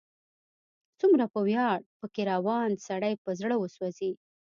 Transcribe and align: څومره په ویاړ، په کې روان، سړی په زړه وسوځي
څومره 0.99 1.25
په 1.33 1.39
ویاړ، 1.47 1.77
په 1.99 2.05
کې 2.13 2.21
روان، 2.31 2.69
سړی 2.87 3.13
په 3.23 3.29
زړه 3.39 3.55
وسوځي 3.57 4.11